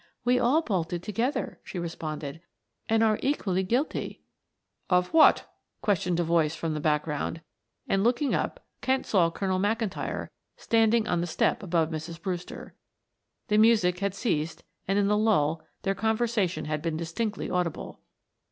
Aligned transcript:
"We 0.25 0.39
all 0.39 0.63
bolted 0.63 1.03
together," 1.03 1.59
she 1.63 1.77
responded, 1.77 2.41
"and 2.89 3.03
are 3.03 3.19
equally 3.21 3.61
guilty" 3.61 4.19
"Of 4.89 5.13
what?" 5.13 5.47
questioned 5.83 6.19
a 6.19 6.23
voice 6.23 6.55
from 6.55 6.73
the 6.73 6.79
background, 6.79 7.41
and 7.87 8.03
looking 8.03 8.33
up 8.33 8.65
Kent 8.81 9.05
saw 9.05 9.29
Colonel 9.29 9.59
McIntyre 9.59 10.29
standing 10.57 11.07
on 11.07 11.21
the 11.21 11.27
step 11.27 11.61
above 11.61 11.91
Mrs. 11.91 12.19
Brewster. 12.19 12.73
The 13.47 13.59
music 13.59 13.99
had 13.99 14.15
ceased 14.15 14.63
and 14.87 14.97
in 14.97 15.05
the 15.07 15.15
lull 15.15 15.61
their 15.83 15.93
conversation 15.93 16.65
had 16.65 16.81
been 16.81 16.97
distinctly 16.97 17.51
audible. 17.51 17.99